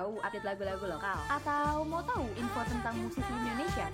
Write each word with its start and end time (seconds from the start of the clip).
Tahu 0.00 0.16
update 0.24 0.48
lagu-lagu 0.48 0.96
lokal? 0.96 1.12
Atau 1.28 1.84
mau 1.84 2.00
tahu 2.00 2.24
info 2.32 2.64
tentang 2.64 2.96
musisi 3.04 3.20
Indonesia? 3.20 3.84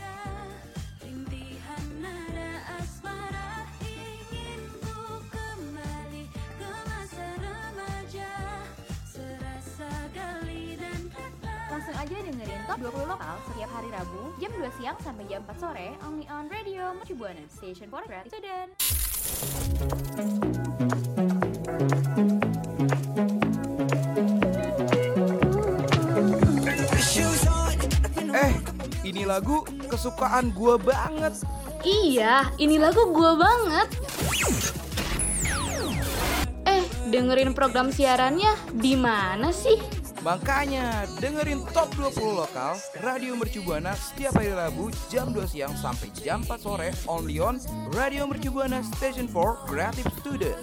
Langsung 11.74 11.96
aja 11.98 12.16
dengerin 12.22 12.62
Top 12.70 12.78
20 12.78 13.10
Lokal 13.10 13.34
setiap 13.50 13.70
hari 13.74 13.90
Rabu 13.90 14.30
jam 14.38 14.54
2 14.62 14.78
siang 14.78 14.94
sampai 15.02 15.26
jam 15.26 15.42
4 15.42 15.58
sore 15.58 15.98
only 16.06 16.30
on 16.30 16.46
Radio 16.46 16.94
Mercu 16.94 17.18
Station 17.50 17.90
for 17.90 18.06
Creative 18.06 18.30
Student. 18.30 18.70
Ini 29.06 29.22
lagu 29.22 29.62
kesukaan 29.86 30.50
gua 30.50 30.74
banget. 30.74 31.46
Iya, 31.86 32.50
ini 32.58 32.82
lagu 32.82 33.14
gue 33.14 33.32
banget. 33.38 33.88
Eh, 36.66 36.82
dengerin 37.14 37.54
program 37.54 37.94
siarannya 37.94 38.50
di 38.74 38.98
mana 38.98 39.54
sih? 39.54 39.78
Makanya 40.26 41.06
dengerin 41.22 41.62
Top 41.70 41.94
20 41.94 42.18
Lokal 42.34 42.74
Radio 42.98 43.38
Mercu 43.38 43.62
Buana 43.62 43.94
setiap 43.94 44.34
hari 44.34 44.50
Rabu 44.50 44.90
jam 45.06 45.30
2 45.30 45.46
siang 45.46 45.70
sampai 45.78 46.10
jam 46.18 46.42
4 46.42 46.58
sore 46.58 46.90
only 47.06 47.38
on 47.38 47.62
Radio 47.94 48.26
Mercu 48.26 48.50
Buana 48.50 48.82
Station 48.82 49.30
for 49.30 49.54
Creative 49.70 50.10
Student. 50.18 50.58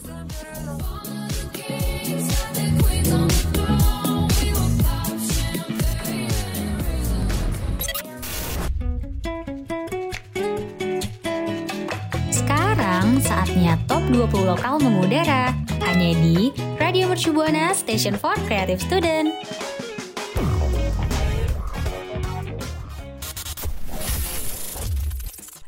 Saatnya 13.23 13.79
Top 13.87 14.03
20 14.11 14.35
Lokal 14.43 14.83
mengudara 14.83 15.55
Hanya 15.79 16.11
di 16.19 16.51
Radio 16.75 17.07
Mercu 17.07 17.31
Buana 17.31 17.71
Station 17.71 18.19
for 18.19 18.35
Creative 18.43 18.83
Student 18.83 19.31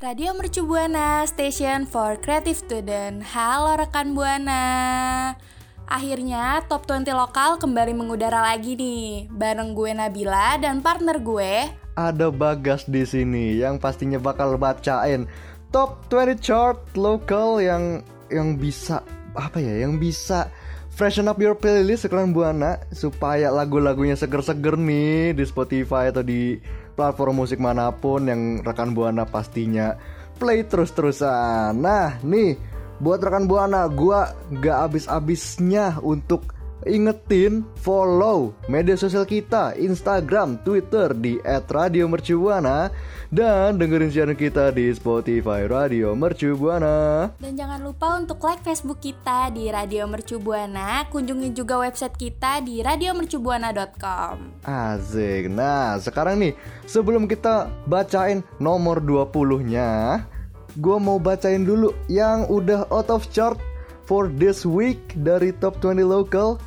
Radio 0.06 0.38
Mercu 0.38 0.62
Buana, 0.62 1.26
Station 1.26 1.90
for 1.90 2.22
Creative 2.22 2.54
Student. 2.54 3.26
Halo 3.26 3.74
rekan 3.74 4.14
Buana. 4.14 5.34
Akhirnya 5.90 6.62
Top 6.70 6.86
20 6.86 7.10
Lokal 7.10 7.58
kembali 7.58 7.98
mengudara 7.98 8.38
lagi 8.38 8.78
nih. 8.78 9.26
Bareng 9.34 9.74
gue 9.74 9.98
Nabila 9.98 10.62
dan 10.62 10.86
partner 10.86 11.18
gue. 11.18 11.74
ada 11.96 12.28
Bagas 12.28 12.86
di 12.86 13.02
sini 13.08 13.58
yang 13.58 13.80
pastinya 13.82 14.20
bakal 14.20 14.60
bacain 14.60 15.26
top 15.76 16.08
20 16.08 16.40
chart 16.40 16.80
lokal 16.96 17.60
yang 17.60 18.00
yang 18.32 18.56
bisa 18.56 19.04
apa 19.36 19.60
ya 19.60 19.84
yang 19.84 20.00
bisa 20.00 20.48
freshen 20.96 21.28
up 21.28 21.36
your 21.36 21.52
playlist 21.52 22.08
sekarang 22.08 22.32
Buana 22.32 22.80
supaya 22.96 23.52
lagu-lagunya 23.52 24.16
seger-seger 24.16 24.80
nih 24.80 25.36
di 25.36 25.44
Spotify 25.44 26.16
atau 26.16 26.24
di 26.24 26.56
platform 26.96 27.44
musik 27.44 27.60
mana 27.60 27.92
pun 27.92 28.24
yang 28.24 28.64
rekan 28.64 28.96
Buana 28.96 29.28
pastinya 29.28 30.00
play 30.40 30.64
terus-terusan. 30.64 31.76
Nah, 31.76 32.24
nih 32.24 32.56
buat 33.04 33.20
rekan 33.20 33.44
Buana, 33.44 33.92
gua 33.92 34.32
gak 34.56 34.80
habis-habisnya 34.88 36.00
untuk 36.00 36.55
ingetin 36.84 37.64
follow 37.80 38.52
media 38.68 39.00
sosial 39.00 39.24
kita 39.24 39.72
Instagram, 39.80 40.60
Twitter 40.68 41.16
di 41.16 41.40
@radiomercubuana 41.46 42.92
dan 43.32 43.80
dengerin 43.80 44.12
siaran 44.12 44.38
kita 44.38 44.70
di 44.76 44.92
Spotify 44.94 45.66
Radio 45.66 46.14
Mercubuana. 46.14 47.32
Dan 47.40 47.58
jangan 47.58 47.82
lupa 47.82 48.20
untuk 48.20 48.40
like 48.44 48.62
Facebook 48.62 49.02
kita 49.02 49.50
di 49.52 49.68
Radio 49.72 50.06
Mercu 50.06 50.38
Buana. 50.40 51.04
Kunjungi 51.10 51.52
juga 51.52 51.82
website 51.82 52.16
kita 52.16 52.62
di 52.64 52.80
radiomercubuana.com. 52.80 54.64
Asik. 54.64 55.52
Nah, 55.52 55.98
sekarang 56.00 56.40
nih 56.40 56.54
sebelum 56.86 57.28
kita 57.28 57.68
bacain 57.90 58.46
nomor 58.62 59.02
20-nya, 59.04 60.24
gua 60.80 60.98
mau 61.02 61.20
bacain 61.20 61.66
dulu 61.66 61.92
yang 62.08 62.48
udah 62.48 62.88
out 62.94 63.10
of 63.12 63.28
chart 63.34 63.60
for 64.06 64.30
this 64.30 64.64
week 64.64 65.02
dari 65.22 65.52
top 65.58 65.82
20 65.82 66.06
local. 66.06 66.62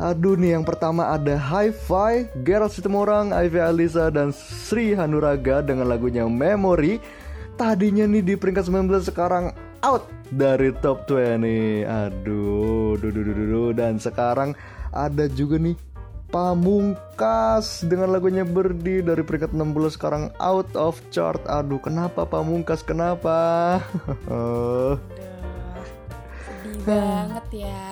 Aduh 0.00 0.38
nih 0.38 0.56
yang 0.56 0.64
pertama 0.64 1.12
ada 1.12 1.36
Hi-Fi, 1.36 2.42
Gerald 2.46 2.72
Sitemorang, 2.72 3.34
Ivy 3.34 3.60
Alisa 3.60 4.08
dan 4.08 4.32
Sri 4.32 4.94
Hanuraga 4.94 5.60
dengan 5.60 5.90
lagunya 5.90 6.24
Memory. 6.24 7.02
Tadinya 7.58 8.08
nih 8.08 8.24
di 8.24 8.34
peringkat 8.38 8.70
19 8.70 9.10
sekarang 9.12 9.52
out 9.84 10.08
dari 10.32 10.72
top 10.80 11.04
20. 11.04 11.84
Aduh, 11.84 12.96
duh, 12.96 13.10
duh, 13.12 13.22
duh, 13.22 13.34
duh, 13.34 13.46
duh. 13.50 13.70
dan 13.76 14.00
sekarang 14.00 14.56
ada 14.90 15.28
juga 15.30 15.60
nih 15.60 15.76
Pamungkas 16.30 17.82
dengan 17.82 18.14
lagunya 18.14 18.46
Berdi 18.46 19.02
dari 19.02 19.26
peringkat 19.26 19.50
16 19.50 19.98
sekarang 19.98 20.24
out 20.38 20.70
of 20.78 21.02
chart. 21.10 21.42
Aduh, 21.50 21.82
kenapa 21.82 22.22
Pamungkas? 22.22 22.86
Kenapa? 22.86 23.82
Banget 26.90 27.46
ya. 27.66 27.86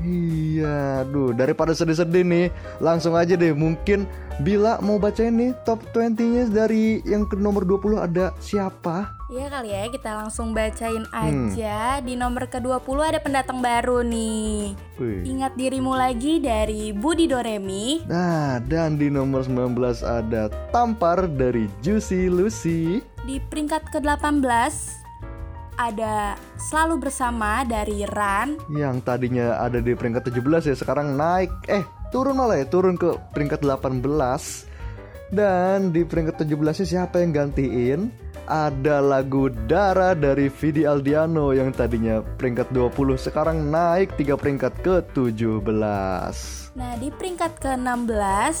Iya, 0.00 1.04
aduh 1.04 1.36
daripada 1.36 1.76
sedih-sedih 1.76 2.24
nih, 2.24 2.46
langsung 2.80 3.12
aja 3.12 3.36
deh 3.36 3.52
mungkin 3.52 4.08
Bila 4.40 4.80
mau 4.80 4.96
bacain 4.96 5.36
nih 5.36 5.52
top 5.68 5.84
20-nya 5.92 6.48
dari 6.48 7.04
yang 7.04 7.28
ke 7.28 7.36
nomor 7.36 7.60
20 7.68 8.00
ada 8.00 8.32
siapa? 8.40 9.12
Iya 9.28 9.52
kali 9.52 9.68
ya, 9.68 9.84
kita 9.92 10.16
langsung 10.16 10.56
bacain 10.56 11.04
aja. 11.12 12.00
Di 12.00 12.16
nomor 12.16 12.48
ke-20 12.48 12.98
ada 13.04 13.20
pendatang 13.20 13.60
baru 13.60 14.00
nih. 14.00 14.72
Wih. 14.96 15.28
Ingat 15.28 15.60
dirimu 15.60 15.92
lagi 15.92 16.40
dari 16.40 16.88
Budi 16.96 17.28
Doremi. 17.28 18.00
Nah, 18.08 18.64
dan 18.64 18.96
di 18.96 19.12
nomor 19.12 19.44
19 19.44 20.00
ada 20.00 20.48
Tampar 20.72 21.28
dari 21.28 21.68
Juicy 21.84 22.32
Lucy. 22.32 23.04
Di 23.28 23.36
peringkat 23.44 23.92
ke-18 23.92 24.99
ada 25.80 26.36
Selalu 26.60 27.08
Bersama 27.08 27.64
dari 27.64 28.04
Ran. 28.04 28.60
Yang 28.68 29.00
tadinya 29.00 29.56
ada 29.56 29.80
di 29.80 29.96
peringkat 29.96 30.28
17 30.28 30.68
ya 30.68 30.76
sekarang 30.76 31.16
naik. 31.16 31.48
Eh 31.72 31.80
turun 32.12 32.36
malah 32.36 32.60
ya 32.60 32.68
turun 32.68 33.00
ke 33.00 33.16
peringkat 33.32 33.64
18 33.64 34.04
dan 35.32 35.94
di 35.94 36.04
peringkat 36.04 36.44
17 36.44 36.84
nya 36.84 36.86
siapa 36.86 37.24
yang 37.24 37.32
gantiin? 37.32 38.12
Ada 38.50 38.98
lagu 38.98 39.46
Dara 39.70 40.10
dari 40.18 40.50
Vidi 40.50 40.82
Aldiano 40.82 41.54
yang 41.54 41.70
tadinya 41.70 42.18
peringkat 42.18 42.74
20 42.74 43.14
sekarang 43.14 43.70
naik 43.70 44.18
3 44.18 44.34
peringkat 44.34 44.72
ke 44.82 45.06
17 45.14 45.62
Nah, 46.74 46.92
di 46.98 47.14
peringkat 47.14 47.62
ke-16 47.62 48.58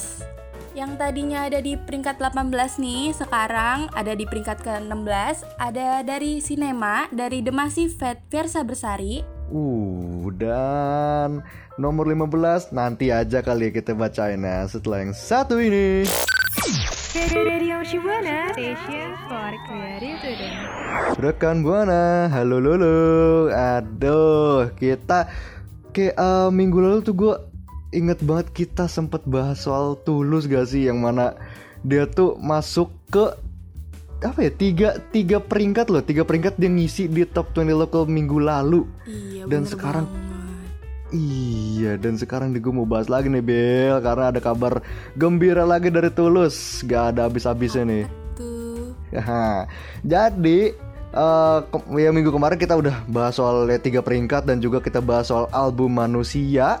yang 0.74 0.94
tadinya 0.94 1.50
ada 1.50 1.58
di 1.58 1.74
peringkat 1.74 2.22
18 2.22 2.78
nih, 2.78 3.10
sekarang 3.10 3.90
ada 3.90 4.12
di 4.14 4.22
peringkat 4.22 4.62
ke-16 4.62 5.58
ada 5.58 6.06
dari 6.06 6.38
Sinema 6.38 7.10
dari 7.10 7.42
The 7.42 7.50
Massive 7.50 7.94
Fat 7.98 8.22
Versa 8.30 8.62
Bersari. 8.62 9.26
Uh, 9.50 10.30
dan 10.38 11.42
nomor 11.74 12.06
15 12.06 12.70
nanti 12.70 13.10
aja 13.10 13.42
kali 13.42 13.70
ya 13.70 13.82
kita 13.82 13.98
bacain 13.98 14.46
ya 14.46 14.62
setelah 14.70 15.02
yang 15.02 15.14
satu 15.14 15.58
ini. 15.58 16.06
Rekan 21.18 21.66
Buana, 21.66 22.30
halo 22.30 22.62
lulu. 22.62 23.50
Aduh, 23.50 24.70
kita 24.78 25.26
kayak 25.90 26.14
eh, 26.14 26.48
minggu 26.54 26.78
lalu 26.78 27.02
tuh 27.02 27.14
gue 27.18 27.34
inget 27.90 28.18
banget 28.20 28.48
kita 28.50 28.86
sempet 28.86 29.22
bahas 29.24 29.60
soal 29.60 29.98
tulus 29.98 30.44
gak 30.44 30.66
sih? 30.66 30.86
Yang 30.86 30.98
mana 30.98 31.26
dia 31.80 32.04
tuh 32.04 32.36
masuk 32.36 32.90
ke 33.08 33.34
apa 34.20 34.36
ya 34.38 34.52
tiga 34.52 34.88
tiga 35.08 35.38
peringkat 35.38 35.88
loh. 35.88 36.00
Tiga 36.00 36.22
peringkat 36.22 36.54
dia 36.54 36.68
ngisi 36.68 37.06
di 37.06 37.24
top 37.24 37.50
20 37.52 37.72
local 37.74 38.04
minggu 38.04 38.38
lalu. 38.38 38.84
Iya, 39.04 39.44
Dan 39.46 39.64
sekarang- 39.64 40.06
banget. 40.06 40.28
Iya 41.10 41.98
dan 41.98 42.14
sekarang 42.14 42.54
nih 42.54 42.62
gue 42.62 42.70
mau 42.70 42.86
bahas 42.86 43.10
lagi 43.10 43.26
nih 43.26 43.42
Bel. 43.42 43.98
Karena 43.98 44.30
ada 44.30 44.38
kabar 44.38 44.78
gembira 45.12 45.64
lagi 45.64 45.90
dari 45.90 46.06
Tulus 46.08 46.86
Gak 46.86 47.14
ada 47.14 47.26
habis-habisnya 47.26 47.82
nih. 47.82 48.04
Jadi 50.04 50.60
eh, 51.10 51.58
ke- 51.66 51.98
ya 51.98 52.14
minggu 52.14 52.30
kemarin 52.30 52.54
kita 52.54 52.78
udah 52.78 53.02
bahas 53.06 53.34
soal 53.34 53.66
ya, 53.66 53.74
tiga 53.76 53.98
peringkat 53.98 54.46
dan 54.46 54.62
juga 54.62 54.78
kita 54.78 55.02
bahas 55.02 55.26
soal 55.26 55.50
album 55.50 55.90
manusia 55.90 56.78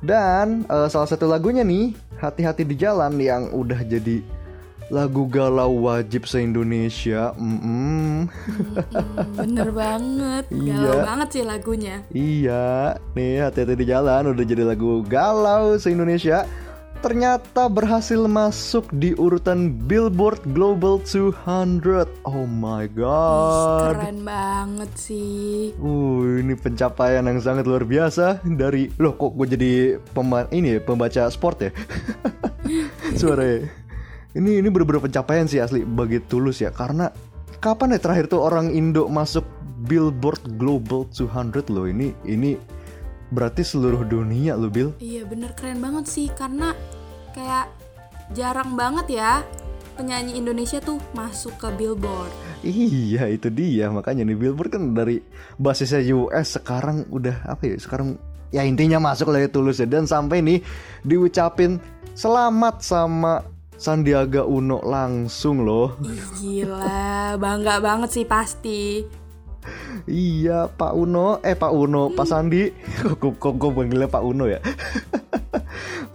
dan 0.00 0.64
eh, 0.66 0.88
salah 0.88 1.06
satu 1.06 1.24
lagunya 1.24 1.60
nih 1.60 1.92
hati-hati 2.16 2.62
di 2.62 2.74
jalan 2.74 3.16
yang 3.16 3.48
udah 3.50 3.80
jadi 3.82 4.20
lagu 4.86 5.26
galau 5.26 5.82
wajib 5.82 6.24
se 6.24 6.38
Indonesia. 6.38 7.34
Mm-mm. 7.34 8.30
Hmm, 8.30 9.34
bener 9.34 9.74
banget. 9.74 10.44
Galau 10.54 10.94
Iya. 10.94 11.02
banget 11.02 11.28
sih 11.32 11.42
lagunya. 11.42 11.96
Iya, 12.10 12.94
nih 13.12 13.42
hati-hati 13.42 13.74
di 13.74 13.84
jalan 13.84 14.30
udah 14.30 14.44
jadi 14.46 14.62
lagu 14.62 15.02
galau 15.02 15.74
se 15.74 15.90
Indonesia. 15.90 16.46
Ternyata 17.06 17.70
berhasil 17.70 18.26
masuk 18.26 18.90
di 18.98 19.14
urutan 19.14 19.70
Billboard 19.86 20.42
Global 20.50 20.98
200. 21.06 22.10
Oh 22.26 22.50
my 22.50 22.90
god. 22.90 23.94
Keren 23.94 24.26
banget 24.26 24.90
sih. 24.98 25.70
Uh, 25.78 26.42
ini 26.42 26.58
pencapaian 26.58 27.22
yang 27.22 27.38
sangat 27.38 27.62
luar 27.62 27.86
biasa 27.86 28.42
dari 28.42 28.90
loh 28.98 29.14
kok 29.14 29.38
gue 29.38 29.46
jadi 29.54 29.72
pema 30.02 30.50
ini 30.50 30.74
ya, 30.74 30.78
pembaca 30.82 31.30
sport 31.30 31.70
ya. 31.70 31.70
Suaranya. 33.22 33.70
Ini 34.34 34.58
ini 34.58 34.66
bener-bener 34.66 35.06
pencapaian 35.06 35.46
sih 35.46 35.62
asli 35.62 35.86
bagi 35.86 36.18
Tulus 36.26 36.58
ya 36.58 36.74
karena 36.74 37.14
kapan 37.62 37.94
ya 37.94 38.02
terakhir 38.02 38.34
tuh 38.34 38.42
orang 38.42 38.74
Indo 38.74 39.06
masuk 39.06 39.46
Billboard 39.86 40.58
Global 40.58 41.06
200 41.14 41.70
loh 41.70 41.86
ini 41.86 42.10
ini 42.26 42.58
berarti 43.30 43.62
seluruh 43.66 44.06
dunia 44.06 44.54
loh 44.54 44.70
Bill. 44.70 44.90
Iya 45.02 45.26
bener 45.26 45.54
keren 45.54 45.82
banget 45.82 46.06
sih 46.06 46.26
karena 46.34 46.74
kayak 47.36 47.68
jarang 48.32 48.72
banget 48.74 49.20
ya 49.20 49.44
penyanyi 50.00 50.40
Indonesia 50.40 50.80
tuh 50.80 50.96
masuk 51.12 51.52
ke 51.60 51.68
Billboard. 51.76 52.32
Iya 52.64 53.28
itu 53.28 53.52
dia 53.52 53.92
makanya 53.92 54.24
nih 54.24 54.36
Billboard 54.36 54.72
kan 54.72 54.82
dari 54.96 55.20
basisnya 55.60 56.00
US 56.16 56.56
sekarang 56.56 57.04
udah 57.12 57.44
apa 57.44 57.68
ya 57.68 57.76
sekarang 57.76 58.16
ya 58.50 58.64
intinya 58.64 58.96
masuk 58.96 59.28
lagi 59.28 59.52
tulus 59.52 59.80
ya 59.80 59.86
dan 59.88 60.08
sampai 60.08 60.40
nih 60.40 60.64
diucapin 61.04 61.76
selamat 62.16 62.80
sama 62.80 63.44
Sandiaga 63.76 64.48
Uno 64.48 64.80
langsung 64.80 65.60
loh. 65.60 66.00
Ih, 66.00 66.24
gila, 66.40 67.36
bangga 67.36 67.76
banget 67.84 68.08
sih 68.16 68.24
pasti. 68.24 69.04
Iya 70.08 70.72
Pak 70.72 70.92
Uno, 70.96 71.44
eh 71.44 71.52
Pak 71.52 71.72
Uno, 71.74 72.08
Pak 72.08 72.24
Sandi, 72.24 72.72
kok 73.20 73.36
kok 73.36 73.60
kok 73.60 73.70
panggilnya 73.76 74.08
Pak 74.08 74.24
Uno 74.24 74.48
ya? 74.48 74.64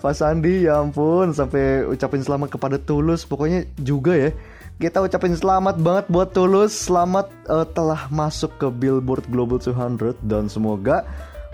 Pak 0.01 0.17
Sandi, 0.17 0.65
ya 0.65 0.81
ampun, 0.81 1.29
sampai 1.29 1.85
ucapin 1.85 2.25
selamat 2.25 2.57
kepada 2.57 2.81
Tulus, 2.81 3.21
pokoknya 3.21 3.69
juga 3.77 4.17
ya. 4.17 4.33
Kita 4.81 4.97
ucapin 4.97 5.37
selamat 5.37 5.77
banget 5.77 6.05
buat 6.09 6.33
Tulus, 6.33 6.73
selamat 6.73 7.29
eh, 7.45 7.67
telah 7.77 8.09
masuk 8.09 8.49
ke 8.57 8.65
Billboard 8.73 9.29
Global 9.29 9.61
200 9.61 10.17
dan 10.25 10.49
semoga 10.49 11.05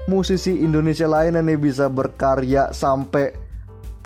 musisi 0.08 0.64
Indonesia 0.64 1.12
lainnya 1.12 1.44
nih 1.44 1.60
bisa 1.60 1.92
berkarya 1.92 2.72
sampai 2.72 3.36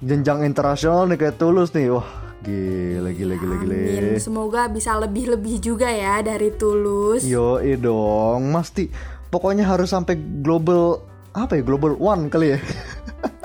jenjang 0.01 0.41
internasional 0.41 1.05
nih 1.05 1.21
kayak 1.21 1.37
Tulus 1.37 1.69
nih. 1.77 1.93
Wah, 1.93 2.09
gila 2.41 3.13
gila 3.13 3.37
gila 3.37 3.55
gila. 3.61 3.75
Amin. 3.77 4.17
Semoga 4.17 4.65
bisa 4.73 4.97
lebih-lebih 4.97 5.61
juga 5.61 5.85
ya 5.85 6.17
dari 6.25 6.49
Tulus. 6.57 7.21
Yo, 7.29 7.61
dong, 7.77 8.49
mesti. 8.49 8.89
Pokoknya 9.29 9.69
harus 9.69 9.93
sampai 9.93 10.17
global 10.41 11.05
apa 11.31 11.55
ya 11.55 11.63
global 11.63 11.95
one 11.95 12.27
kali 12.27 12.55
ya 12.55 12.59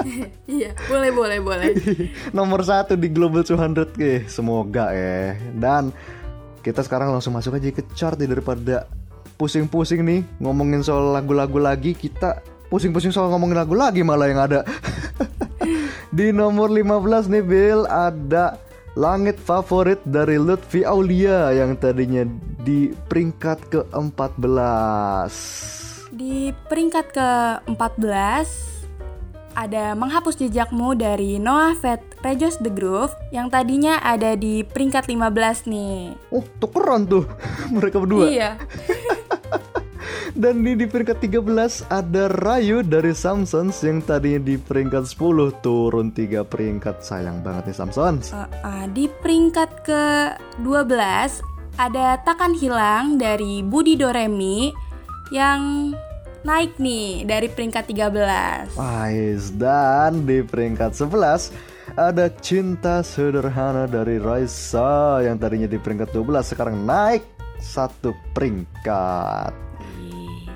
iya, 0.58 0.70
boleh 0.86 1.10
boleh 1.10 1.38
boleh. 1.42 1.70
nomor 2.36 2.62
satu 2.62 2.94
di 2.94 3.10
global 3.10 3.42
200 3.42 3.96
ke 3.96 4.26
semoga 4.26 4.92
ya 4.94 5.34
dan 5.56 5.90
kita 6.66 6.82
sekarang 6.82 7.14
langsung 7.14 7.38
masuk 7.38 7.54
aja 7.54 7.70
ke 7.70 7.86
chart 7.94 8.18
ya 8.18 8.26
daripada 8.26 8.90
pusing-pusing 9.38 10.02
nih 10.02 10.20
ngomongin 10.42 10.82
soal 10.82 11.14
lagu-lagu 11.14 11.62
lagi. 11.62 11.94
Kita 11.94 12.42
pusing-pusing 12.66 13.14
soal 13.14 13.30
ngomongin 13.30 13.62
lagu 13.62 13.78
lagi 13.78 14.02
malah 14.02 14.26
yang 14.26 14.42
ada. 14.42 14.60
Di 16.16 16.34
nomor 16.34 16.72
15 16.74 17.30
nih 17.30 17.44
Bill 17.44 17.86
ada 17.86 18.58
Langit 18.96 19.36
Favorit 19.36 20.00
dari 20.08 20.40
Lutfi 20.40 20.80
Aulia 20.80 21.52
yang 21.52 21.76
tadinya 21.76 22.24
di 22.64 22.88
peringkat 23.12 23.68
ke-14 23.68 25.32
Di 26.16 26.48
peringkat 26.64 27.06
ke-14 27.12 28.75
ada 29.56 29.96
Menghapus 29.96 30.36
Jejakmu 30.36 30.92
dari 30.92 31.40
Noah 31.40 31.72
Fat 31.80 32.04
Rejos 32.20 32.60
The 32.60 32.68
Groove 32.68 33.16
yang 33.32 33.48
tadinya 33.48 33.96
ada 34.04 34.36
di 34.36 34.60
peringkat 34.60 35.08
15 35.08 35.72
nih. 35.72 36.12
Oh, 36.28 36.44
tukeran 36.60 37.08
tuh 37.08 37.24
mereka 37.74 38.04
berdua. 38.04 38.28
Iya. 38.28 38.50
Dan 40.36 40.60
di, 40.60 40.76
di 40.76 40.84
peringkat 40.84 41.16
13 41.24 41.88
ada 41.88 42.28
Rayu 42.28 42.84
dari 42.84 43.16
Samsons 43.16 43.80
yang 43.80 44.04
tadinya 44.04 44.44
di 44.44 44.60
peringkat 44.60 45.08
10 45.08 45.64
turun 45.64 46.12
3 46.12 46.44
peringkat. 46.44 47.00
Sayang 47.00 47.40
banget 47.40 47.72
nih 47.72 47.76
Samsons. 47.80 48.36
Uh, 48.36 48.44
uh, 48.60 48.84
di 48.92 49.08
peringkat 49.08 49.88
ke-12 49.88 51.40
ada 51.80 52.20
Takkan 52.20 52.52
Hilang 52.52 53.16
dari 53.16 53.64
Budi 53.64 53.96
Doremi 53.96 54.76
yang 55.32 55.92
naik 56.46 56.78
nih 56.78 57.26
dari 57.26 57.50
peringkat 57.50 57.90
13. 57.90 58.78
Wais, 58.78 59.50
dan 59.58 60.22
di 60.22 60.46
peringkat 60.46 60.94
11 60.94 61.50
ada 61.98 62.30
Cinta 62.38 63.02
Sederhana 63.02 63.90
dari 63.90 64.22
Raisa 64.22 65.18
yang 65.26 65.42
tadinya 65.42 65.66
di 65.66 65.82
peringkat 65.82 66.14
12 66.14 66.54
sekarang 66.54 66.86
naik 66.86 67.26
satu 67.58 68.14
peringkat. 68.30 69.66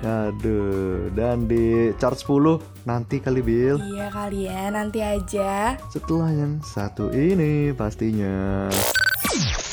Aduh, 0.01 1.13
dan 1.13 1.45
di 1.45 1.93
chart 1.99 2.17
10 2.17 2.87
nanti 2.89 3.21
kali 3.21 3.43
Bill. 3.45 3.77
Iya 3.77 4.07
kali 4.09 4.49
ya, 4.49 4.73
nanti 4.73 5.03
aja. 5.03 5.77
Setelah 5.93 6.33
yang 6.33 6.57
satu 6.65 7.13
ini 7.13 7.69
pastinya. 7.75 8.65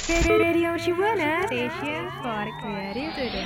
Radio 0.09 0.73
Shibuana 0.81 1.45
Station 1.53 2.09
for 2.25 2.49
Creative 2.65 3.13
Today. 3.13 3.45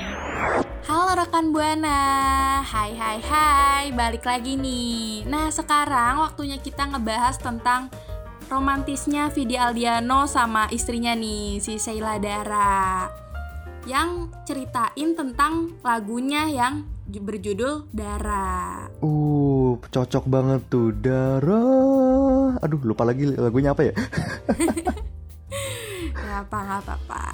Halo 0.87 1.19
rekan 1.19 1.51
Buana, 1.51 2.63
hai 2.63 2.95
hai 2.95 3.19
hai, 3.19 3.85
balik 3.91 4.23
lagi 4.23 4.55
nih. 4.55 5.27
Nah 5.27 5.51
sekarang 5.51 6.23
waktunya 6.23 6.63
kita 6.63 6.87
ngebahas 6.87 7.43
tentang 7.43 7.91
romantisnya 8.47 9.27
Vidi 9.35 9.59
Aldiano 9.59 10.31
sama 10.31 10.71
istrinya 10.71 11.19
nih, 11.19 11.59
si 11.59 11.83
Sheila 11.83 12.23
Dara 12.23 13.11
Yang 13.83 14.31
ceritain 14.47 15.19
tentang 15.19 15.75
lagunya 15.83 16.47
yang 16.47 16.87
berjudul 17.11 17.91
Dara 17.91 18.87
Uh, 19.03 19.83
cocok 19.83 20.31
banget 20.31 20.63
tuh 20.71 20.95
Dara. 20.95 21.67
Aduh, 22.63 22.79
lupa 22.87 23.03
lagi 23.03 23.35
lagunya 23.35 23.75
apa 23.75 23.91
ya? 23.91 23.95
Gak 26.53 26.61
apa 26.61 26.69
gak 26.69 26.83
apa-apa 26.85 27.25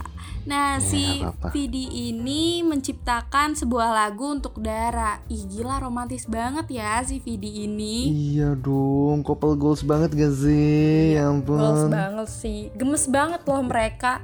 Nah 0.47 0.79
Ya, 0.79 0.81
si 0.81 1.03
nggak 1.19 1.35
apa-apa. 1.35 1.49
Vidi 1.51 1.85
ini 2.09 2.63
menciptakan 2.63 3.59
sebuah 3.59 3.91
lagu 3.91 4.31
untuk 4.31 4.63
Dara 4.63 5.19
Ih 5.27 5.43
gila 5.45 5.83
romantis 5.83 6.23
banget 6.25 6.71
ya 6.71 7.03
si 7.03 7.19
Vidi 7.19 7.67
ini 7.67 8.07
iya 8.09 8.55
dong, 8.55 9.27
couple 9.27 9.59
goals 9.59 9.83
banget 9.83 10.15
gak 10.15 10.31
sih? 10.33 11.19
Ya 11.19 11.27
ampun. 11.27 11.59
Goals 11.59 11.91
banget 11.91 12.29
sih 12.31 12.61
Gemes 12.79 13.11
banget 13.11 13.43
loh 13.43 13.59
mereka 13.61 14.23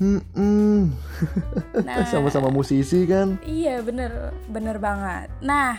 Mm-mm. 0.00 0.90
Nah 1.86 2.02
Sama-sama 2.08 2.50
musisi 2.50 3.06
kan? 3.06 3.38
Iya 3.44 3.78
bener 3.84 4.34
Bener 4.50 4.80
banget 4.80 5.30
Nah 5.38 5.78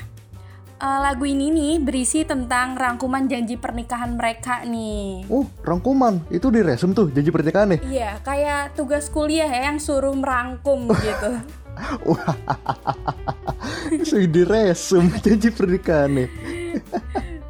eh, 0.82 1.00
lagu 1.00 1.24
ini 1.30 1.54
nih 1.54 1.74
berisi 1.78 2.26
tentang 2.26 2.74
rangkuman 2.74 3.30
janji 3.30 3.56
pernikahan 3.56 4.18
mereka 4.18 4.66
nih 4.66 5.30
Oh, 5.30 5.46
rangkuman. 5.62 6.26
Itu 6.34 6.50
di 6.50 6.66
resume 6.66 6.98
tuh 6.98 7.14
janji 7.14 7.30
pernikahan 7.30 7.78
nih. 7.78 7.80
Iya 7.86 8.12
kayak 8.26 8.74
tugas 8.74 9.14
kuliah 9.14 9.48
ya 9.48 9.70
yang 9.70 9.78
suruh 9.78 10.18
merangkum 10.18 10.90
gitu 11.06 11.38
Sudah 14.08 14.28
di 14.28 14.44
resume 14.44 15.16
janji 15.24 15.50
pernikahan 15.54 16.12
nih. 16.12 16.30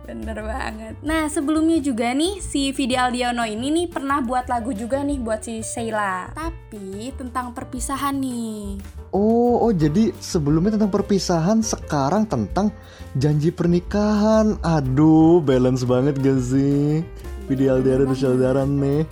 Bener 0.05 0.37
banget. 0.45 0.93
Nah 1.01 1.25
sebelumnya 1.31 1.81
juga 1.81 2.13
nih 2.13 2.37
si 2.43 2.69
Vidi 2.75 2.93
Aldiano 2.93 3.41
ini 3.47 3.73
nih 3.73 3.87
pernah 3.89 4.21
buat 4.21 4.45
lagu 4.51 4.75
juga 4.75 5.01
nih 5.01 5.17
buat 5.17 5.41
si 5.41 5.65
Sheila. 5.65 6.29
Tapi 6.35 7.09
tentang 7.17 7.55
perpisahan 7.55 8.21
nih. 8.21 9.00
Oh, 9.11 9.59
oh 9.67 9.73
jadi 9.75 10.15
sebelumnya 10.23 10.79
tentang 10.79 10.91
perpisahan, 10.91 11.59
sekarang 11.59 12.23
tentang 12.23 12.71
janji 13.11 13.51
pernikahan. 13.51 14.55
Aduh, 14.63 15.43
balance 15.43 15.83
banget 15.83 16.15
gak 16.19 16.39
sih? 16.39 17.03
Video 17.51 17.75
Aldiara 17.75 18.07
dan 18.07 18.15
Sheldara 18.15 18.63
nih. 18.63 19.03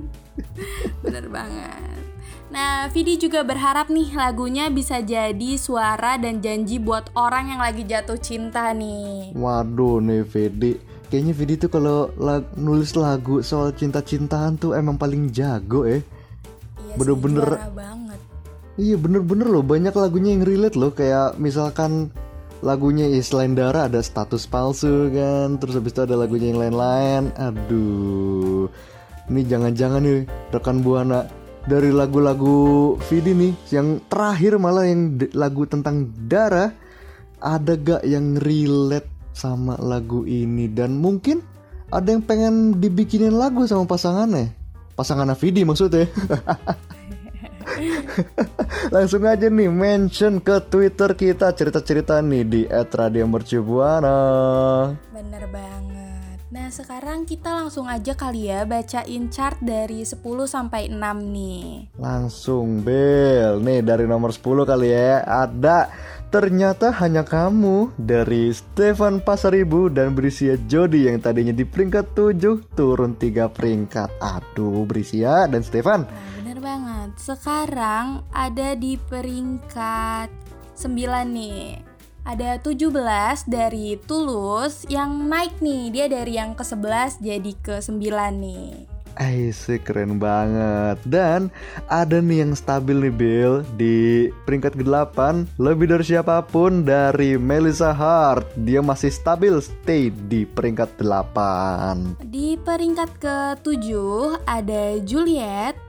Bener 1.04 1.28
banget. 1.28 2.00
Nah 2.48 2.88
Vidi 2.88 3.20
juga 3.20 3.44
berharap 3.44 3.92
nih 3.92 4.16
lagunya 4.16 4.72
bisa 4.72 5.04
jadi 5.04 5.60
suara 5.60 6.16
dan 6.16 6.40
janji 6.40 6.80
buat 6.80 7.12
orang 7.12 7.52
yang 7.52 7.60
lagi 7.60 7.84
jatuh 7.84 8.16
cinta 8.16 8.72
nih. 8.72 9.36
Waduh 9.36 10.00
nih 10.00 10.24
Vidi 10.24 10.72
Kayaknya 11.08 11.32
Vidi 11.36 11.54
tuh 11.56 11.68
kalau 11.72 12.12
lag- 12.16 12.52
nulis 12.56 12.92
lagu 12.96 13.40
soal 13.44 13.72
cinta-cintaan 13.72 14.56
tuh 14.60 14.76
emang 14.76 14.96
paling 14.96 15.28
jago 15.28 15.84
ya 15.84 16.00
Iya 16.00 16.94
Bener-bener-. 16.96 17.60
Iya 18.78 18.94
bener-bener 18.94 19.50
loh. 19.50 19.66
Banyak 19.66 19.92
lagunya 19.98 20.38
yang 20.38 20.46
relate 20.46 20.78
loh. 20.78 20.94
Kayak 20.94 21.34
misalkan 21.42 22.14
lagunya 22.62 23.10
Islandara 23.10 23.90
ada 23.90 23.98
status 23.98 24.46
palsu 24.46 25.10
kan. 25.10 25.58
Terus 25.58 25.74
habis 25.74 25.92
itu 25.92 26.06
ada 26.06 26.14
lagunya 26.14 26.54
yang 26.54 26.62
lain-lain. 26.62 27.34
Aduh. 27.34 28.70
Ini 29.28 29.44
jangan-jangan 29.44 30.00
nih 30.00 30.24
rekan 30.56 30.80
Buana 30.80 31.28
Dari 31.68 31.92
lagu-lagu 31.92 32.96
Vidi 33.12 33.36
nih 33.36 33.52
Yang 33.68 34.00
terakhir 34.08 34.56
malah 34.56 34.88
yang 34.88 35.20
lagu 35.36 35.68
tentang 35.68 36.08
darah 36.24 36.72
Ada 37.36 37.76
gak 37.76 38.02
yang 38.08 38.40
relate 38.40 39.18
sama 39.36 39.78
lagu 39.78 40.24
ini? 40.24 40.66
Dan 40.66 40.98
mungkin 40.98 41.44
ada 41.88 42.12
yang 42.12 42.20
pengen 42.20 42.76
dibikinin 42.82 43.32
lagu 43.32 43.64
sama 43.64 43.88
pasangannya. 43.88 44.52
Pasangan 44.92 45.32
Vidi 45.38 45.62
maksudnya. 45.64 46.10
Langsung 48.94 49.22
aja 49.24 49.46
nih 49.48 49.70
mention 49.70 50.42
ke 50.42 50.60
Twitter 50.66 51.14
kita 51.14 51.52
cerita-cerita 51.54 52.20
nih 52.22 52.44
di 52.44 52.62
@radiomercubuana. 52.68 54.18
Bener 55.14 55.44
banget. 55.50 55.98
Nah, 56.48 56.72
sekarang 56.72 57.28
kita 57.28 57.52
langsung 57.52 57.84
aja 57.84 58.16
kali 58.16 58.48
ya 58.48 58.64
bacain 58.64 59.28
chart 59.28 59.60
dari 59.60 60.00
10 60.00 60.48
sampai 60.48 60.88
6 60.88 60.96
nih. 61.28 61.92
Langsung 62.00 62.80
Bel. 62.80 63.60
Nih 63.60 63.84
dari 63.84 64.08
nomor 64.08 64.32
10 64.32 64.64
kali 64.64 64.88
ya. 64.88 65.28
Ada 65.28 65.92
Ternyata 66.28 66.92
hanya 67.00 67.24
kamu 67.24 67.96
dari 67.96 68.52
Stefan 68.52 69.24
Pasaribu 69.24 69.88
dan 69.88 70.12
Brisia 70.12 70.60
Jody 70.68 71.08
yang 71.08 71.24
tadinya 71.24 71.56
di 71.56 71.64
peringkat 71.64 72.12
7 72.12 72.76
turun 72.76 73.16
3 73.16 73.48
peringkat. 73.48 74.20
Aduh, 74.20 74.84
Brisia 74.84 75.48
dan 75.48 75.64
Stefan. 75.64 76.04
Nah. 76.04 76.47
Sekarang 77.16 78.26
ada 78.34 78.76
di 78.76 78.98
peringkat 78.98 80.28
9 80.74 80.90
nih. 81.30 81.80
Ada 82.28 82.60
17 82.60 83.48
dari 83.48 83.96
Tulus 84.04 84.84
yang 84.92 85.32
naik 85.32 85.64
nih. 85.64 85.88
Dia 85.88 86.06
dari 86.12 86.36
yang 86.36 86.52
ke-11 86.52 87.24
jadi 87.24 87.52
ke-9 87.64 88.04
nih. 88.36 88.98
Asik 89.18 89.90
keren 89.90 90.22
banget 90.22 91.02
Dan 91.02 91.50
ada 91.90 92.22
nih 92.22 92.46
yang 92.46 92.54
stabil 92.54 92.94
nih 93.02 93.14
Bill 93.14 93.52
Di 93.74 94.30
peringkat 94.46 94.78
ke-8 94.78 95.18
Lebih 95.58 95.90
dari 95.90 96.06
siapa 96.06 96.38
pun 96.46 96.86
dari 96.86 97.34
Melissa 97.34 97.90
Hart 97.90 98.46
Dia 98.62 98.78
masih 98.78 99.10
stabil 99.10 99.58
stay 99.58 100.14
di 100.30 100.46
peringkat 100.46 101.02
8 101.02 102.30
Di 102.30 102.54
peringkat 102.62 103.10
ke-7 103.18 103.90
ada 104.46 104.82
Juliet 105.02 105.87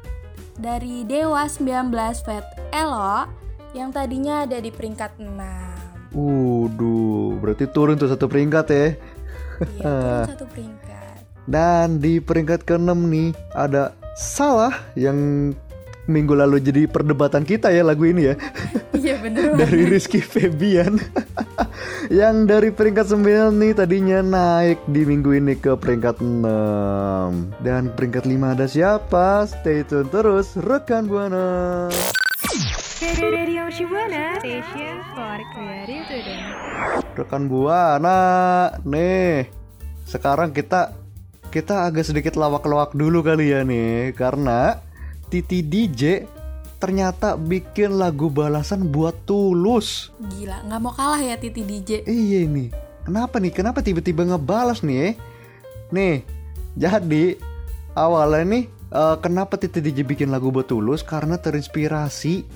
Dari 0.60 1.08
Dewa 1.08 1.48
19 1.48 1.88
Fat 2.28 2.44
Elo 2.76 3.32
Yang 3.72 3.90
tadinya 3.96 4.44
ada 4.44 4.60
di 4.60 4.68
peringkat 4.76 5.16
6 5.16 5.32
Waduh, 6.12 7.38
berarti 7.40 7.70
turun 7.70 7.96
tuh 7.96 8.10
satu 8.12 8.26
peringkat 8.26 8.66
ya? 8.74 8.88
Iya, 9.78 9.94
turun 9.94 10.30
satu 10.34 10.46
peringkat. 10.50 11.20
Dan 11.46 12.02
di 12.02 12.18
peringkat 12.18 12.66
ke-6 12.66 12.98
nih 12.98 13.30
ada 13.54 13.94
Salah 14.18 14.74
yang 14.98 15.54
minggu 16.10 16.34
lalu 16.34 16.58
jadi 16.60 16.90
perdebatan 16.90 17.46
kita 17.46 17.70
ya 17.70 17.86
lagu 17.86 18.04
ini 18.04 18.34
ya. 18.34 18.36
Iya 19.00 19.16
bener 19.24 19.56
Dari 19.62 19.88
Rizky 19.88 20.20
Febian. 20.20 21.00
Yang 22.20 22.36
dari 22.50 22.70
peringkat 22.74 23.06
9 23.16 23.54
nih 23.56 23.72
tadinya 23.78 24.20
naik 24.20 24.84
di 24.90 25.08
minggu 25.08 25.40
ini 25.40 25.56
ke 25.56 25.78
peringkat 25.78 26.20
6 26.20 26.44
Dan 27.64 27.94
peringkat 27.96 28.28
5 28.28 28.56
ada 28.58 28.66
siapa? 28.68 29.48
Stay 29.48 29.88
tune 29.88 30.10
terus 30.12 30.58
rekan 30.60 31.08
Buana. 31.08 31.88
Radio 33.00 33.72
Shibuana 33.72 34.36
Station 34.44 35.00
for 35.16 35.40
Creative 35.56 36.04
Student. 36.10 36.44
Rekan 37.16 37.44
Buana 37.48 38.20
Nih. 38.84 39.48
Sekarang 40.04 40.52
kita 40.52 40.98
kita 41.50 41.90
agak 41.90 42.06
sedikit 42.06 42.38
lawak-lawak 42.38 42.94
dulu 42.94 43.26
kali 43.26 43.50
ya 43.50 43.66
nih 43.66 44.14
karena 44.14 44.78
Titi 45.30 45.62
DJ 45.62 46.26
ternyata 46.82 47.38
bikin 47.38 48.02
lagu 48.02 48.34
balasan 48.34 48.90
buat 48.90 49.14
Tulus. 49.30 50.10
Gila, 50.18 50.66
nggak 50.66 50.80
mau 50.82 50.94
kalah 50.96 51.22
ya 51.22 51.38
Titi 51.38 51.62
DJ. 51.62 52.02
Iya 52.08 52.50
nih, 52.50 52.74
kenapa 53.06 53.38
nih? 53.38 53.54
Kenapa 53.54 53.80
tiba-tiba 53.86 54.26
ngebalas 54.26 54.82
nih? 54.82 54.98
eh? 55.12 55.14
Nih, 55.94 56.16
jadi 56.74 57.38
awalnya 57.94 58.44
nih 58.48 58.64
eh, 58.90 59.16
kenapa 59.22 59.60
Titi 59.62 59.86
DJ 59.86 60.02
bikin 60.08 60.34
lagu 60.34 60.50
buat 60.50 60.66
Tulus? 60.66 61.06
Karena 61.06 61.38
terinspirasi 61.38 62.48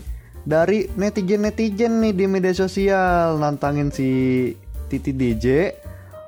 dari 0.43 0.89
netizen-netizen 0.97 2.03
nih 2.03 2.13
di 2.15 2.25
media 2.27 2.51
sosial 2.55 3.37
nantangin 3.37 3.93
si 3.93 4.09
Titi 4.87 5.13
DJ 5.13 5.75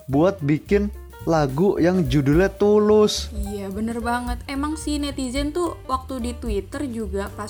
buat 0.06 0.38
bikin 0.44 0.92
lagu 1.26 1.82
yang 1.82 2.06
judulnya 2.06 2.54
Tulus. 2.54 3.34
Iya 3.34 3.74
bener 3.74 3.98
banget. 4.00 4.40
Emang 4.46 4.78
si 4.78 5.02
netizen 5.02 5.50
tuh 5.50 5.76
waktu 5.90 6.22
di 6.22 6.32
Twitter 6.38 6.86
juga 6.86 7.34
pas 7.34 7.50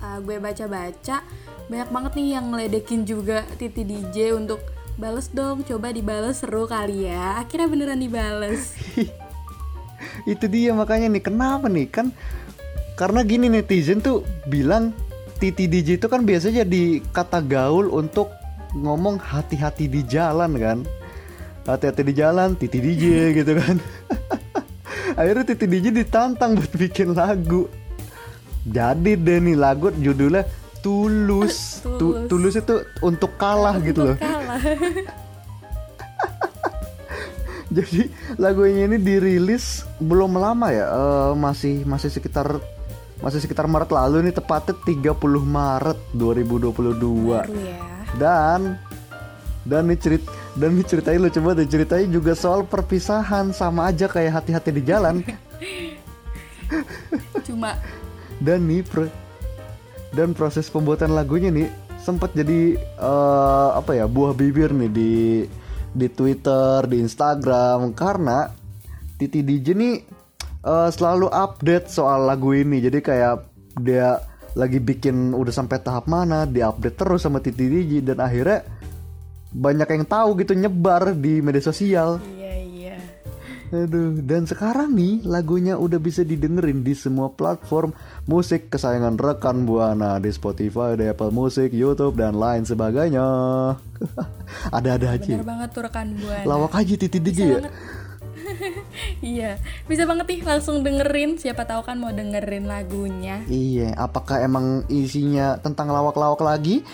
uh, 0.00 0.18
gue 0.22 0.38
baca-baca 0.38 1.26
banyak 1.70 1.90
banget 1.90 2.12
nih 2.18 2.28
yang 2.34 2.46
ngeledekin 2.50 3.02
juga 3.06 3.46
Titi 3.54 3.86
DJ 3.86 4.34
untuk 4.34 4.58
bales 4.98 5.30
dong, 5.30 5.62
coba 5.62 5.94
dibales 5.94 6.42
seru 6.42 6.66
kali 6.66 7.06
ya. 7.06 7.38
Akhirnya 7.38 7.70
beneran 7.70 8.02
dibales. 8.02 8.74
Itu 10.32 10.50
dia 10.50 10.74
makanya 10.74 11.06
nih 11.10 11.22
kenapa 11.22 11.66
nih 11.70 11.86
kan 11.86 12.10
karena 12.98 13.22
gini 13.24 13.46
netizen 13.48 14.02
tuh 14.02 14.26
bilang 14.50 14.92
Titi 15.40 15.64
DJ 15.64 15.96
itu 15.96 16.04
kan 16.04 16.28
biasanya 16.28 16.68
jadi 16.68 17.00
kata 17.16 17.40
gaul 17.40 17.88
untuk 17.88 18.28
ngomong 18.76 19.16
hati-hati 19.16 19.88
di 19.88 20.04
jalan 20.04 20.52
kan 20.60 20.78
hati-hati 21.64 22.02
di 22.02 22.14
jalan 22.14 22.54
Titi 22.54 22.78
DJ 22.78 23.04
gitu 23.38 23.52
kan 23.54 23.76
akhirnya 25.14 25.44
Titi 25.44 25.66
DJ 25.66 25.92
ditantang 25.92 26.56
buat 26.56 26.72
bikin 26.72 27.12
lagu 27.12 27.68
jadi 28.64 29.16
deh 29.16 29.38
nih 29.40 29.56
lagu 29.56 29.88
judulnya 29.92 30.44
Tulus 30.80 31.84
Tu- 31.84 31.98
Tulus. 31.98 32.28
Tulus 32.28 32.54
itu 32.56 32.74
untuk 33.00 33.36
kalah 33.36 33.76
gitu 33.80 34.12
loh 34.12 34.16
Kalah. 34.16 34.60
Jadi 37.70 38.10
lagunya 38.34 38.90
ini 38.90 38.98
dirilis 38.98 39.86
belum 40.02 40.34
lama 40.34 40.74
ya, 40.74 40.90
eh, 40.90 41.32
masih 41.38 41.86
masih 41.86 42.10
sekitar 42.10 42.58
masih 43.22 43.38
sekitar 43.38 43.70
Maret 43.70 43.94
lalu 43.94 44.26
nih 44.26 44.34
tepatnya 44.34 44.74
30 44.74 45.14
Maret 45.38 45.94
2022. 46.10 47.30
Baru 47.30 47.54
ya. 47.54 47.78
Dan 48.18 48.74
dan 49.62 49.86
nih 49.86 49.98
cerit 50.02 50.24
dan 50.58 50.74
ceritain 50.82 51.22
lu 51.22 51.30
coba 51.30 51.54
deh 51.54 51.68
ceritain 51.68 52.10
juga 52.10 52.34
soal 52.34 52.66
perpisahan 52.66 53.54
sama 53.54 53.90
aja 53.90 54.10
kayak 54.10 54.42
hati-hati 54.42 54.70
di 54.74 54.82
jalan. 54.82 55.22
Cuma 57.46 57.78
dan 58.42 58.66
nih 58.66 58.82
pro- 58.82 59.14
dan 60.10 60.34
proses 60.34 60.66
pembuatan 60.66 61.14
lagunya 61.14 61.52
nih 61.52 61.70
sempat 62.00 62.34
jadi 62.34 62.74
eh, 62.80 63.68
apa 63.76 63.94
ya 63.94 64.08
buah 64.10 64.34
bibir 64.34 64.72
nih 64.74 64.90
di 64.90 65.12
di 65.90 66.06
Twitter, 66.10 66.86
di 66.86 67.02
Instagram 67.02 67.92
karena 67.94 68.50
Titi 69.20 69.44
DJ 69.44 69.76
nih 69.76 69.96
eh, 70.66 70.90
selalu 70.90 71.30
update 71.30 71.92
soal 71.92 72.26
lagu 72.26 72.56
ini. 72.56 72.82
Jadi 72.82 72.98
kayak 72.98 73.34
dia 73.78 74.18
lagi 74.58 74.82
bikin 74.82 75.30
udah 75.30 75.54
sampai 75.54 75.78
tahap 75.78 76.10
mana, 76.10 76.42
diupdate 76.42 76.98
terus 76.98 77.22
sama 77.22 77.38
Titi 77.38 77.70
DJ 77.70 78.02
dan 78.02 78.18
akhirnya 78.18 78.79
banyak 79.50 79.88
yang 79.90 80.04
tahu 80.06 80.38
gitu 80.38 80.54
nyebar 80.54 81.14
di 81.14 81.42
media 81.42 81.62
sosial. 81.62 82.22
iya 82.38 82.54
iya. 82.62 82.96
Aduh, 83.70 84.18
dan 84.26 84.50
sekarang 84.50 84.98
nih 84.98 85.22
lagunya 85.22 85.78
udah 85.78 86.02
bisa 86.02 86.26
didengerin 86.26 86.82
di 86.82 86.90
semua 86.90 87.30
platform 87.30 87.94
musik 88.26 88.66
kesayangan 88.66 89.14
rekan 89.14 89.62
Buana 89.62 90.18
di 90.18 90.26
Spotify, 90.34 90.98
di 90.98 91.06
Apple 91.06 91.30
Music, 91.30 91.70
YouTube 91.70 92.18
dan 92.18 92.34
lain 92.34 92.66
sebagainya. 92.66 93.22
Ada-ada 94.76 95.14
aja. 95.14 95.38
Bener 95.38 95.46
banget 95.46 95.68
tuh 95.70 95.82
rekan 95.86 96.18
buana. 96.18 96.42
Lawak 96.50 96.74
aja 96.82 96.94
Titi 96.98 97.18
DJ 97.22 97.30
Bisa 97.30 97.42
ya. 97.46 97.58
banget. 97.62 97.72
iya, 99.24 99.56
bisa 99.86 100.04
banget 100.04 100.26
nih 100.28 100.40
langsung 100.44 100.82
dengerin. 100.84 101.36
Siapa 101.40 101.64
tahu 101.64 101.84
kan 101.84 101.96
mau 101.96 102.12
dengerin 102.12 102.68
lagunya. 102.68 103.42
Iya, 103.48 103.96
apakah 103.96 104.40
emang 104.44 104.84
isinya 104.88 105.56
tentang 105.60 105.90
lawak-lawak 105.90 106.40
lagi? 106.42 106.84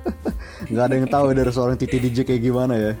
Gak 0.74 0.84
ada 0.90 0.94
yang 0.96 1.08
tahu 1.10 1.32
dari 1.38 1.50
seorang 1.50 1.76
Titi 1.76 1.98
DJ 1.98 2.26
kayak 2.26 2.42
gimana 2.42 2.74
ya. 2.76 2.92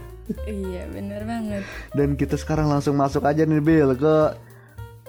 iya, 0.46 0.86
bener 0.86 1.26
banget. 1.26 1.62
Dan 1.90 2.14
kita 2.14 2.38
sekarang 2.38 2.70
langsung 2.70 2.94
masuk 2.94 3.26
aja 3.26 3.42
nih 3.42 3.58
Bill 3.58 3.98
ke 3.98 4.16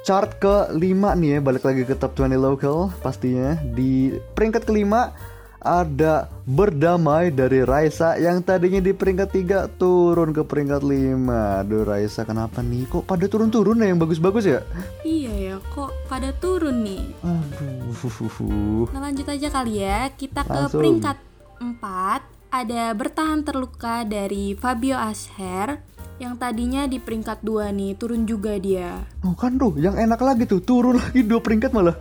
chart 0.01 0.41
ke 0.41 0.73
5 0.73 0.81
nih 1.21 1.37
ya 1.37 1.39
Balik 1.45 1.61
lagi 1.61 1.85
ke 1.85 1.93
top 1.93 2.17
20 2.17 2.41
local 2.41 2.89
pastinya 3.05 3.53
Di 3.61 4.17
peringkat 4.33 4.65
kelima 4.65 5.13
ada 5.61 6.25
Berdamai 6.41 7.29
dari 7.29 7.61
Raisa 7.61 8.17
Yang 8.17 8.49
tadinya 8.49 8.81
di 8.81 8.91
peringkat 8.97 9.29
3 9.29 9.77
turun 9.77 10.33
ke 10.33 10.41
peringkat 10.41 10.81
5 10.81 11.61
Aduh 11.61 11.85
Raisa 11.85 12.25
kenapa 12.25 12.65
nih? 12.65 12.89
Kok 12.89 13.05
pada 13.05 13.29
turun-turun 13.29 13.79
ya? 13.79 13.93
Yang 13.93 13.99
bagus-bagus 14.03 14.45
ya? 14.49 14.59
Iya 15.05 15.33
ya, 15.37 15.55
kok 15.71 15.93
pada 16.09 16.33
turun 16.33 16.81
nih. 16.81 17.05
Aduh. 17.21 18.89
Nah 18.89 19.01
lanjut 19.05 19.27
aja 19.29 19.47
kali 19.53 19.85
ya, 19.85 20.09
kita 20.17 20.41
ke 20.43 20.49
Langsung. 20.49 20.81
peringkat 20.81 21.17
4 21.61 22.51
Ada 22.51 22.91
bertahan 22.97 23.45
terluka 23.45 24.03
dari 24.03 24.57
Fabio 24.57 24.97
Asher 24.97 25.79
Yang 26.17 26.33
tadinya 26.41 26.85
di 26.89 26.97
peringkat 26.97 27.45
2 27.45 27.69
nih, 27.71 27.91
turun 27.97 28.25
juga 28.25 28.57
dia. 28.57 29.01
Oh 29.21 29.37
kan 29.37 29.55
tuh 29.57 29.77
yang 29.77 29.97
enak 29.97 30.21
lagi 30.21 30.45
tuh. 30.45 30.61
Turun 30.61 30.97
lagi 31.01 31.21
dua 31.25 31.41
peringkat 31.41 31.73
malah 31.73 31.97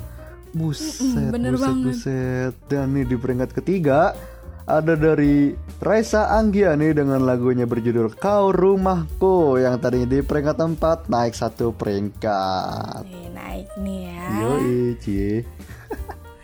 Buset 0.51 1.31
bener 1.31 1.55
buset 1.55 1.65
banget. 1.67 1.85
buset 1.87 2.55
Dan 2.67 2.95
nih 2.95 3.05
di 3.07 3.17
peringkat 3.17 3.51
ketiga 3.55 4.15
ada 4.71 4.95
dari 4.95 5.51
Raisa 5.83 6.31
Anggiani 6.31 6.95
dengan 6.95 7.27
lagunya 7.27 7.67
berjudul 7.67 8.15
Kau 8.15 8.55
Rumahku 8.55 9.59
yang 9.59 9.83
tadinya 9.83 10.07
di 10.07 10.23
peringkat 10.23 10.63
4 10.79 11.11
naik 11.11 11.35
satu 11.35 11.75
peringkat. 11.75 13.03
Nih, 13.03 13.29
naik 13.35 13.69
nih 13.83 13.99
ya. 14.15 14.25
Yoi, 14.39 14.79
cie. 15.03 15.35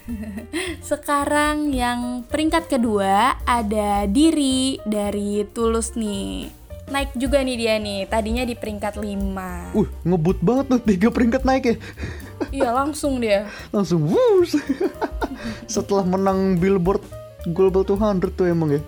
Sekarang 0.91 1.71
yang 1.71 2.27
peringkat 2.27 2.67
kedua 2.67 3.39
ada 3.47 4.11
Diri 4.11 4.83
dari 4.83 5.47
Tulus 5.55 5.95
nih. 5.95 6.51
Naik 6.91 7.15
juga 7.19 7.43
nih 7.47 7.57
dia 7.59 7.75
nih. 7.79 8.11
Tadinya 8.11 8.43
di 8.43 8.55
peringkat 8.59 8.99
5. 8.99 9.75
Uh, 9.75 9.89
ngebut 10.03 10.39
banget 10.43 10.65
tuh 10.71 10.81
tiga 10.83 11.09
peringkat 11.15 11.43
naik 11.47 11.65
ya. 11.67 11.77
Iya, 12.57 12.73
langsung 12.73 13.21
dia. 13.21 13.45
Langsung 13.69 14.09
wush. 14.09 14.57
Setelah 15.69 16.09
menang 16.09 16.57
Billboard 16.57 17.05
Global 17.53 17.85
200 17.85 18.33
tuh 18.33 18.49
emang 18.49 18.81
ya. 18.81 18.83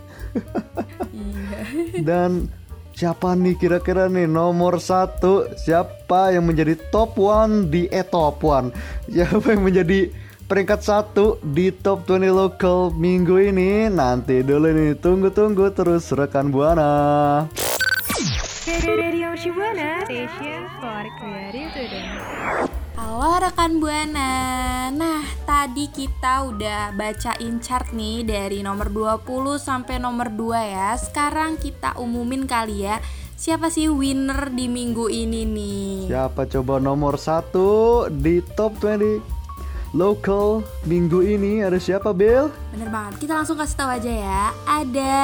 Iya. 1.13 2.01
Dan 2.01 2.49
siapa 2.97 3.37
nih 3.37 3.55
kira-kira 3.61 4.11
nih 4.11 4.27
nomor 4.27 4.83
satu 4.83 5.47
siapa 5.55 6.35
yang 6.35 6.49
menjadi 6.51 6.75
top 6.91 7.15
one 7.15 7.71
di 7.71 7.87
eh 7.95 8.03
top 8.03 8.43
one 8.43 8.75
siapa 9.07 9.55
yang 9.55 9.63
menjadi 9.63 10.11
peringkat 10.51 10.83
satu 10.83 11.39
di 11.39 11.71
top 11.71 12.11
20 12.11 12.35
local 12.35 12.91
minggu 12.91 13.39
ini 13.39 13.87
nanti 13.87 14.43
dulu 14.43 14.75
nih 14.75 14.99
tunggu-tunggu 14.99 15.71
terus 15.79 16.11
rekan 16.11 16.51
buana 16.51 17.47
Radio 18.69 19.31
Shibuana 19.39 20.03
Station 20.05 20.67
for 20.83 21.05
Creative. 21.23 22.68
Halo 23.09 23.41
rekan 23.41 23.81
Buana. 23.81 24.33
Nah, 24.93 25.25
tadi 25.49 25.89
kita 25.89 26.45
udah 26.45 26.93
bacain 26.93 27.57
chart 27.57 27.97
nih 27.97 28.21
dari 28.21 28.61
nomor 28.61 28.93
20 28.93 29.57
sampai 29.57 29.97
nomor 29.97 30.29
2 30.29 30.53
ya. 30.77 30.93
Sekarang 30.93 31.57
kita 31.57 31.97
umumin 31.97 32.45
kali 32.45 32.85
ya. 32.85 33.01
Siapa 33.33 33.73
sih 33.73 33.89
winner 33.89 34.53
di 34.53 34.69
minggu 34.69 35.09
ini 35.09 35.49
nih? 35.49 36.13
siapa 36.13 36.45
coba 36.53 36.77
nomor 36.85 37.17
satu 37.17 38.13
di 38.13 38.45
top 38.45 38.77
20 38.77 39.25
local 39.97 40.61
minggu 40.85 41.25
ini 41.25 41.65
ada 41.65 41.81
siapa 41.81 42.13
Bill 42.13 42.53
Bener 42.77 42.93
banget. 42.93 43.25
Kita 43.25 43.41
langsung 43.41 43.57
kasih 43.57 43.89
tahu 43.89 43.89
aja 43.89 44.13
ya. 44.13 44.45
Ada 44.69 45.17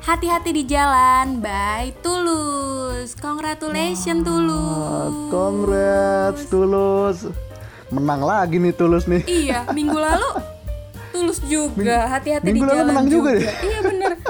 Hati-hati 0.00 0.50
di 0.52 0.64
jalan 0.64 1.38
by 1.38 1.92
Tulus. 2.00 3.12
Congratulations 3.14 4.20
Ah, 4.20 4.26
Tulus. 4.26 5.12
congrats 5.28 6.42
Tulus 6.46 7.18
menang 7.90 8.22
lagi 8.22 8.56
nih 8.56 8.72
Tulus 8.72 9.04
nih 9.04 9.22
Iya, 9.26 9.66
minggu 9.68 9.94
lalu 9.94 10.30
Tulus 11.10 11.38
juga. 11.44 12.06
Hati-hati 12.08 12.44
di 12.44 12.52
minggu 12.54 12.66
lalu 12.66 12.76
jalan 12.76 12.88
menang 12.88 13.06
juga 13.08 13.30
deh. 13.34 13.44
Iya 13.46 13.78
bener. 13.82 14.12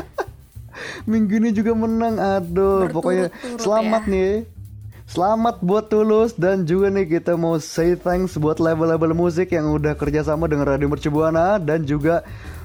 Minggu 1.03 1.33
ini 1.35 1.51
juga 1.51 1.73
menang 1.73 2.17
Aduh 2.17 2.89
pokoknya 2.91 3.29
Berturut-turut 3.29 3.61
selamat 3.61 4.03
ya. 4.03 4.11
nih 4.11 4.33
Selamat 5.05 5.57
buat 5.61 5.85
Tulus 5.87 6.31
dan 6.35 6.63
juga 6.63 6.87
nih 6.89 7.07
kita 7.11 7.35
mau 7.35 7.59
say 7.59 7.95
thanks 7.95 8.37
buat 8.37 8.57
label-label 8.57 9.11
musik 9.11 9.51
yang 9.51 9.71
udah 9.71 9.93
kerjasama 9.93 10.47
dengan 10.47 10.67
Radio 10.67 10.87
Mercu 10.87 11.11
Buana 11.11 11.59
dan 11.59 11.83
juga 11.83 12.23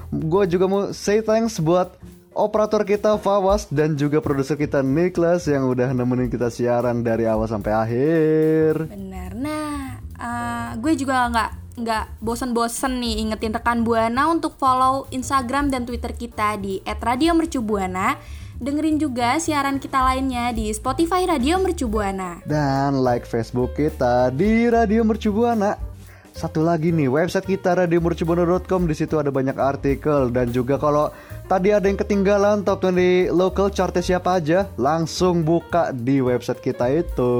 gue 0.08 0.42
juga 0.46 0.64
mau 0.64 0.82
say 0.90 1.18
thanks 1.18 1.58
buat 1.58 1.90
operator 2.36 2.84
kita 2.84 3.16
Fawas 3.16 3.64
dan 3.72 3.96
juga 3.96 4.20
produser 4.20 4.60
kita 4.60 4.84
Niklas 4.84 5.48
yang 5.48 5.64
udah 5.66 5.96
nemenin 5.96 6.28
kita 6.28 6.52
siaran 6.52 7.00
dari 7.00 7.24
awal 7.24 7.48
sampai 7.48 7.72
akhir. 7.72 8.92
Benar. 8.92 9.32
Nah, 9.32 9.98
eh, 10.20 10.70
gue 10.76 10.92
juga 10.94 11.26
nggak 11.32 11.50
nggak 11.76 12.04
bosen-bosen 12.24 13.00
nih 13.00 13.20
ingetin 13.20 13.52
rekan 13.52 13.84
buana 13.84 14.32
untuk 14.32 14.56
follow 14.56 15.04
Instagram 15.12 15.68
dan 15.68 15.84
Twitter 15.84 16.12
kita 16.12 16.56
di 16.60 16.80
@radiomercubuana. 16.84 18.16
Dengerin 18.56 18.96
juga 18.96 19.36
siaran 19.36 19.76
kita 19.76 20.00
lainnya 20.00 20.48
di 20.56 20.72
Spotify 20.72 21.28
Radio 21.28 21.60
Mercubuana. 21.60 22.40
Dan 22.48 23.04
like 23.04 23.28
Facebook 23.28 23.76
kita 23.76 24.32
di 24.32 24.72
Radio 24.72 25.04
Mercu 25.04 25.28
Buana. 25.28 25.95
Satu 26.36 26.60
lagi 26.60 26.92
nih 26.92 27.08
website 27.08 27.48
kita 27.48 27.72
radiomercubuana.com 27.80 28.84
di 28.84 28.92
situ 28.92 29.16
ada 29.16 29.32
banyak 29.32 29.56
artikel 29.56 30.28
dan 30.28 30.52
juga 30.52 30.76
kalau 30.76 31.08
tadi 31.48 31.72
ada 31.72 31.88
yang 31.88 31.96
ketinggalan 31.96 32.60
top 32.60 32.92
20 32.92 33.32
local 33.32 33.72
chartnya 33.72 34.04
siapa 34.04 34.36
aja 34.36 34.68
langsung 34.76 35.40
buka 35.40 35.96
di 35.96 36.20
website 36.20 36.60
kita 36.60 36.92
itu. 36.92 37.32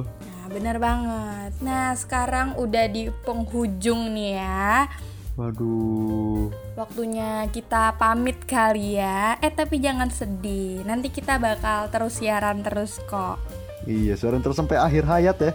Nah, 0.00 0.48
benar 0.48 0.80
banget. 0.80 1.52
Nah, 1.60 1.92
sekarang 1.92 2.56
udah 2.56 2.88
di 2.88 3.12
penghujung 3.20 4.16
nih 4.16 4.40
ya. 4.40 4.88
Waduh. 5.36 6.48
Waktunya 6.72 7.52
kita 7.52 8.00
pamit 8.00 8.48
kali 8.48 8.96
ya. 8.96 9.36
Eh, 9.44 9.52
tapi 9.52 9.76
jangan 9.76 10.08
sedih. 10.08 10.88
Nanti 10.88 11.12
kita 11.12 11.36
bakal 11.36 11.92
terus 11.92 12.16
siaran 12.16 12.64
terus 12.64 12.96
kok. 13.04 13.36
Iya, 13.84 14.16
suara 14.16 14.40
terus 14.40 14.56
sampai 14.56 14.80
akhir 14.80 15.04
hayat 15.04 15.36
ya. 15.36 15.52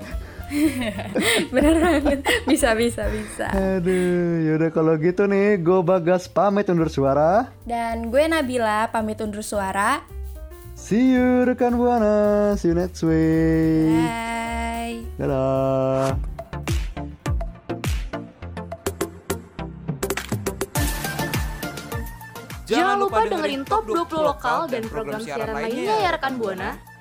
Bener 1.54 1.76
banget. 1.82 2.20
Bisa, 2.46 2.78
bisa, 2.78 3.08
bisa. 3.10 3.48
Aduh, 3.52 4.44
yaudah 4.46 4.70
kalau 4.70 4.94
gitu 5.02 5.26
nih, 5.26 5.60
gue 5.60 5.80
Bagas 5.82 6.30
pamit 6.30 6.70
undur 6.70 6.89
suara. 6.89 7.50
Dan 7.66 8.13
gue 8.13 8.24
Nabila 8.30 8.89
pamit 8.94 9.20
undur 9.20 9.42
suara. 9.42 10.04
See 10.74 11.16
you 11.16 11.48
rekan 11.48 11.78
buana, 11.78 12.54
see 12.58 12.74
you 12.74 12.76
next 12.76 13.06
week. 13.06 13.94
Bye. 14.04 15.06
Dadah. 15.22 16.18
Jangan 22.63 22.96
lupa 22.96 23.22
dengerin 23.30 23.62
Top 23.70 23.86
20 23.86 24.10
Lokal 24.24 24.66
dan 24.66 24.84
program 24.89 25.22
siaran 25.22 25.54
lainnya 25.54 25.94
ya 25.94 26.10
rekan 26.16 26.42
Buana. 26.42 26.93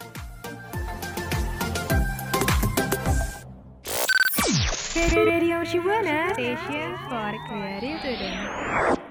Radio 4.95 5.65
Shibuana 5.65 6.35
Station 6.35 6.99
for 7.09 7.33
Creative. 7.49 9.02